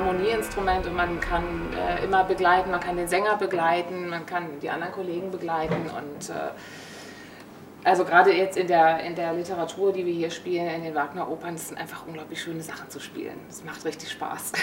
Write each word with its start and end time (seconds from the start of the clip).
Harmonieinstrument 0.00 0.86
und 0.86 0.96
man 0.96 1.20
kann 1.20 1.72
äh, 1.74 2.04
immer 2.04 2.24
begleiten, 2.24 2.70
man 2.70 2.80
kann 2.80 2.96
den 2.96 3.08
Sänger 3.08 3.36
begleiten, 3.36 4.08
man 4.08 4.24
kann 4.24 4.58
die 4.60 4.70
anderen 4.70 4.92
Kollegen 4.94 5.30
begleiten 5.30 5.90
und 5.90 6.30
äh, 6.30 6.52
also 7.84 8.04
gerade 8.04 8.32
jetzt 8.32 8.56
in 8.56 8.66
der, 8.66 9.00
in 9.00 9.14
der 9.14 9.32
Literatur, 9.34 9.92
die 9.92 10.04
wir 10.06 10.12
hier 10.12 10.30
spielen, 10.30 10.68
in 10.68 10.84
den 10.84 10.94
Wagner-Opern, 10.94 11.54
das 11.54 11.68
sind 11.68 11.78
einfach 11.78 12.06
unglaublich 12.06 12.42
schöne 12.42 12.62
Sachen 12.62 12.90
zu 12.90 13.00
spielen. 13.00 13.38
Es 13.48 13.64
macht 13.64 13.84
richtig 13.84 14.10
Spaß. 14.10 14.52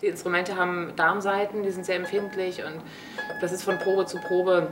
Die 0.00 0.06
Instrumente 0.06 0.54
haben 0.54 0.92
Darmseiten, 0.94 1.64
die 1.64 1.72
sind 1.72 1.84
sehr 1.84 1.96
empfindlich 1.96 2.62
und 2.62 2.80
das 3.40 3.50
ist 3.50 3.64
von 3.64 3.80
Probe 3.80 4.06
zu 4.06 4.18
Probe 4.18 4.68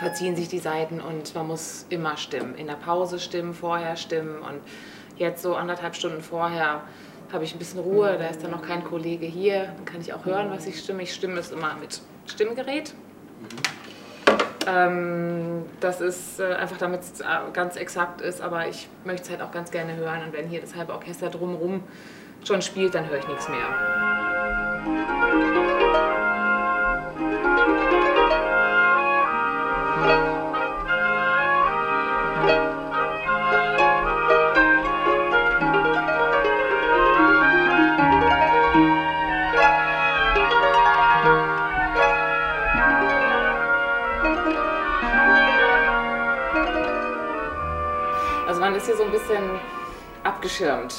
verziehen 0.00 0.34
sich 0.34 0.48
die 0.48 0.58
Seiten 0.58 1.00
und 1.00 1.34
man 1.34 1.46
muss 1.46 1.84
immer 1.90 2.16
stimmen. 2.16 2.54
In 2.56 2.66
der 2.66 2.74
Pause 2.74 3.20
stimmen, 3.20 3.52
vorher 3.52 3.96
stimmen 3.96 4.38
und 4.38 4.60
jetzt 5.18 5.42
so 5.42 5.54
anderthalb 5.54 5.94
Stunden 5.94 6.22
vorher 6.22 6.80
habe 7.30 7.44
ich 7.44 7.54
ein 7.54 7.58
bisschen 7.58 7.80
Ruhe, 7.80 8.16
da 8.18 8.26
ist 8.26 8.42
dann 8.42 8.50
noch 8.50 8.62
kein 8.62 8.82
Kollege 8.82 9.26
hier, 9.26 9.66
dann 9.76 9.84
kann 9.84 10.00
ich 10.00 10.14
auch 10.14 10.24
hören, 10.24 10.50
was 10.50 10.66
ich 10.66 10.80
stimme. 10.80 11.02
Ich 11.02 11.14
stimme 11.14 11.38
es 11.38 11.52
immer 11.52 11.76
mit 11.76 12.00
Stimmgerät. 12.26 12.94
Ähm, 14.66 15.66
das 15.80 16.00
ist 16.00 16.40
äh, 16.40 16.54
einfach, 16.54 16.78
damit 16.78 17.02
es 17.02 17.20
äh, 17.20 17.24
ganz 17.52 17.76
exakt 17.76 18.22
ist, 18.22 18.40
aber 18.40 18.68
ich 18.68 18.88
möchte 19.04 19.24
es 19.24 19.30
halt 19.30 19.42
auch 19.42 19.52
ganz 19.52 19.70
gerne 19.70 19.96
hören 19.96 20.24
und 20.24 20.32
wenn 20.32 20.48
hier 20.48 20.62
das 20.62 20.74
halbe 20.74 20.94
Orchester 20.94 21.28
drumherum 21.28 21.84
schon 22.44 22.62
spielt, 22.62 22.94
dann 22.94 23.08
höre 23.08 23.18
ich 23.18 23.28
nichts 23.28 23.48
mehr. 23.48 23.66
Also 48.50 48.60
man 48.60 48.74
ist 48.74 48.86
hier 48.86 48.96
so 48.96 49.04
ein 49.04 49.12
bisschen 49.12 49.60
abgeschirmt. 50.24 50.92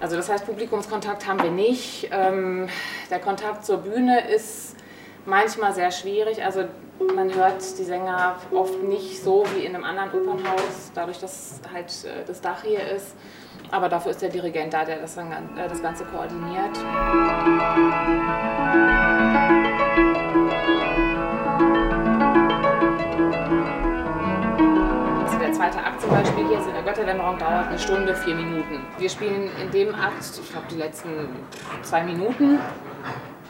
Also 0.00 0.16
das 0.16 0.28
heißt, 0.28 0.44
Publikumskontakt 0.44 1.26
haben 1.26 1.42
wir 1.42 1.50
nicht. 1.50 2.10
Ähm, 2.12 2.68
der 3.10 3.20
Kontakt 3.20 3.64
zur 3.64 3.78
Bühne 3.78 4.28
ist 4.28 4.76
manchmal 5.24 5.72
sehr 5.72 5.92
schwierig. 5.92 6.44
Also 6.44 6.64
man 7.16 7.34
hört 7.34 7.62
die 7.78 7.84
Sänger 7.84 8.36
oft 8.52 8.82
nicht 8.82 9.24
so 9.24 9.46
wie 9.54 9.64
in 9.64 9.74
einem 9.74 9.84
anderen 9.84 10.10
Opernhaus, 10.12 10.92
dadurch, 10.94 11.18
dass 11.18 11.60
halt 11.72 11.90
äh, 12.04 12.22
das 12.26 12.42
Dach 12.42 12.64
hier 12.64 12.86
ist. 12.90 13.16
Aber 13.70 13.88
dafür 13.88 14.10
ist 14.10 14.20
der 14.20 14.28
Dirigent 14.28 14.74
da, 14.74 14.84
der 14.84 14.98
das, 14.98 15.16
äh, 15.16 15.22
das 15.56 15.80
Ganze 15.80 16.04
koordiniert. 16.04 16.76
Beispiel 26.30 26.48
hier 26.48 26.58
in 26.58 26.74
der 26.74 26.82
Götterdämmerung 26.82 27.38
dauert 27.38 27.68
eine 27.68 27.78
Stunde, 27.78 28.14
vier 28.14 28.36
Minuten. 28.36 28.80
Wir 28.98 29.10
spielen 29.10 29.50
in 29.60 29.70
dem 29.72 29.92
Akt, 29.94 30.40
ich 30.40 30.50
glaube 30.50 30.66
die 30.70 30.76
letzten 30.76 31.08
zwei 31.82 32.04
Minuten. 32.04 32.60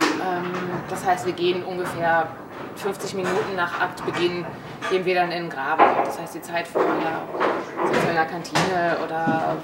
Ähm, 0.00 0.52
das 0.88 1.04
heißt, 1.04 1.26
wir 1.26 1.34
gehen 1.34 1.62
ungefähr 1.62 2.28
50 2.76 3.14
Minuten 3.14 3.54
nach 3.56 3.80
Aktbeginn 3.82 4.46
gehen 4.90 5.04
wir 5.04 5.14
dann 5.14 5.30
in 5.30 5.42
den 5.42 5.50
Graben. 5.50 5.84
Das 6.04 6.18
heißt, 6.18 6.34
die 6.36 6.40
Zeit 6.40 6.66
vorher 6.66 7.22
wir 7.84 8.08
in 8.08 8.14
der 8.14 8.24
Kantine 8.24 8.96
oder 9.04 9.58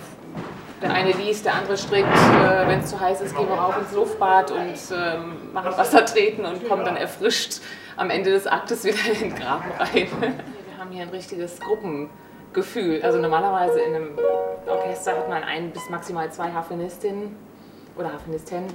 der 0.82 0.92
eine 0.92 1.12
liest, 1.12 1.46
der 1.46 1.54
andere 1.54 1.78
strickt. 1.78 2.06
Äh, 2.06 2.68
Wenn 2.68 2.80
es 2.80 2.90
zu 2.90 3.00
heiß 3.00 3.22
ist, 3.22 3.34
gehen 3.34 3.48
wir 3.48 3.56
rauf 3.56 3.78
ins 3.78 3.92
Luftbad 3.92 4.50
und 4.50 4.74
ähm, 4.94 5.52
machen 5.54 5.72
Wassertreten 5.74 6.44
und 6.44 6.68
kommen 6.68 6.84
dann 6.84 6.96
erfrischt 6.96 7.60
am 7.96 8.10
Ende 8.10 8.30
des 8.30 8.46
Aktes 8.46 8.84
wieder 8.84 9.10
in 9.10 9.30
den 9.30 9.34
Graben 9.34 9.70
rein. 9.78 10.08
Wir 10.20 10.78
haben 10.78 10.90
hier 10.90 11.02
ein 11.02 11.08
richtiges 11.08 11.58
Gruppengefühl. 12.56 13.02
Also 13.02 13.18
normalerweise 13.18 13.80
in 13.80 13.94
einem 13.94 14.18
Orchester 14.66 15.16
hat 15.16 15.28
man 15.28 15.42
ein 15.44 15.70
bis 15.70 15.88
maximal 15.90 16.30
zwei 16.32 16.52
Harfenistinnen 16.52 17.36
oder 17.96 18.12
Harfenisten. 18.12 18.66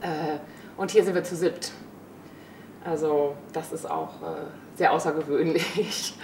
Äh, 0.00 0.38
und 0.76 0.90
hier 0.90 1.04
sind 1.04 1.14
wir 1.14 1.24
zu 1.24 1.36
siebt. 1.36 1.72
Also 2.84 3.34
das 3.52 3.72
ist 3.72 3.90
auch 3.90 4.22
äh, 4.22 4.76
sehr 4.76 4.92
außergewöhnlich. 4.92 6.14